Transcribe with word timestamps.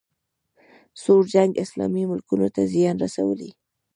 سوړ 1.01 1.23
جنګ 1.33 1.51
اسلامي 1.63 2.03
ملکونو 2.11 2.47
ته 2.55 2.61
زیان 2.73 2.95
رسولی 3.03 3.51